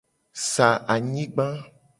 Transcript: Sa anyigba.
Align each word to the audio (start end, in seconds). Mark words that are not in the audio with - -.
Sa 0.51 0.69
anyigba. 0.95 1.47